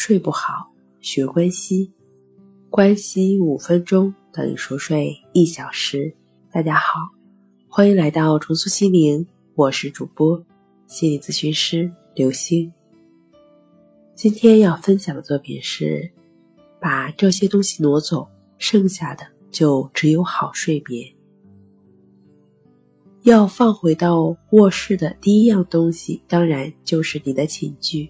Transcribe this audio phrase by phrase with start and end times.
[0.00, 1.92] 睡不好，学关西，
[2.70, 6.14] 关西五分钟等于熟睡一小时。
[6.52, 7.00] 大家好，
[7.66, 9.26] 欢迎来到重塑心灵，
[9.56, 10.40] 我是主播
[10.86, 12.72] 心理咨询师刘星。
[14.14, 16.08] 今天要分享的作品是：
[16.80, 21.12] 把这些东西挪走，剩下的就只有好睡眠。
[23.22, 28.08] 要放回到卧室的第一样东西，当然就是你的寝具。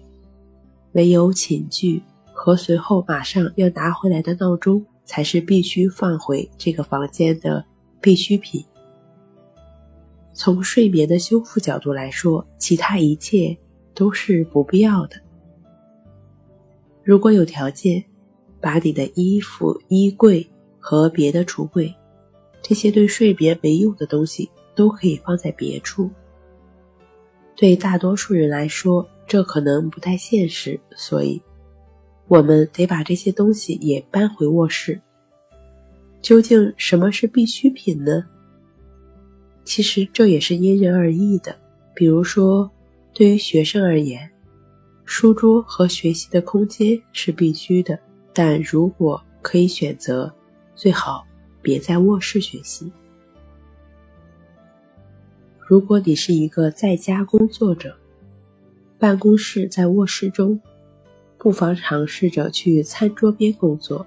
[0.93, 2.01] 唯有寝具
[2.33, 7.63] 和随后马上要拿回来的闹钟，才是必须放回这个房间的
[8.01, 8.63] 必需品。
[10.33, 13.57] 从睡眠的修复角度来说，其他一切
[13.93, 15.15] 都是不必要的。
[17.03, 18.03] 如果有条件，
[18.61, 20.47] 把你的衣服、衣柜
[20.79, 21.93] 和别的橱柜，
[22.61, 24.49] 这些对睡眠没用的东西。
[24.75, 26.09] 都可以放在别处。
[27.53, 31.39] 对大多数人来说，这可能不太现实，所以
[32.27, 34.99] 我们得把这些东西也搬回卧室。
[36.19, 38.25] 究竟什么是必需品呢？
[39.63, 41.55] 其实这也是因人而异的。
[41.93, 42.69] 比如说，
[43.13, 44.27] 对于学生而言，
[45.05, 47.99] 书桌和学习的空间是必须的，
[48.33, 50.33] 但如果可以选择，
[50.73, 51.23] 最好
[51.61, 52.91] 别在卧室学习。
[55.59, 57.95] 如果你是一个在家工作者，
[58.99, 60.59] 办公室在卧室中，
[61.37, 64.05] 不妨尝试着去餐桌边工作，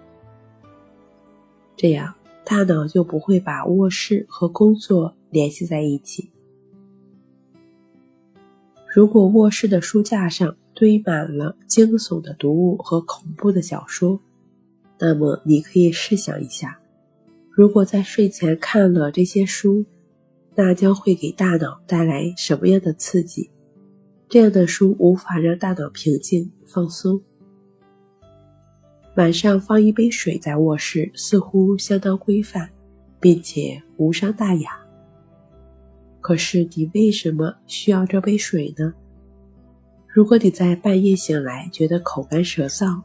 [1.75, 6.31] 这样大脑就不会把卧室和工作联系在一起。
[8.95, 14.21] 如果卧室的书架上堆满了惊悚的读物和恐怖的小说，
[14.99, 16.79] 那么你可以试想一下，
[17.51, 19.85] 如果在睡前看了这些书。
[20.55, 23.49] 那将会给大脑带来什么样的刺激？
[24.33, 27.21] 这样的书无法让大脑平静放松。
[29.17, 32.67] 晚上放一杯水在卧室，似乎相当规范，
[33.21, 34.71] 并且无伤大雅。
[36.23, 38.95] 可是你为什么需要这杯水呢？
[40.09, 43.03] 如果你在半夜醒来觉得口干舌燥，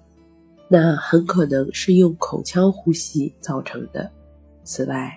[0.70, 4.10] 那很可能是用口腔呼吸造成的。
[4.64, 5.12] 此外，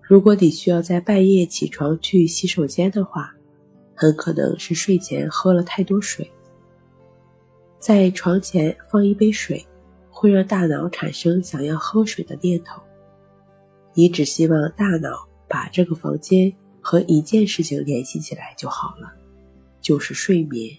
[0.00, 3.34] 如果你需要在半夜起床去洗手间的话，
[4.02, 6.28] 很可能是睡前喝了太多水。
[7.78, 9.64] 在床前放一杯水，
[10.10, 12.82] 会让大脑产生想要喝水的念头。
[13.94, 19.12] 你只希望大脑把这个房间和一件事情联系起来就好了，
[19.80, 20.76] 就是睡眠。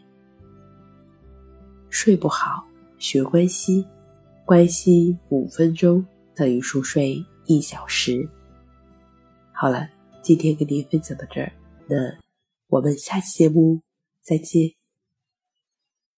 [1.90, 2.68] 睡不好，
[2.98, 3.88] 学关西，
[4.44, 8.28] 关西五分钟等于熟睡一小时。
[9.54, 9.88] 好了，
[10.22, 11.50] 今天跟您分享到这儿，
[11.88, 11.96] 那
[12.74, 13.84] 我们下期节目
[14.24, 14.83] 再见。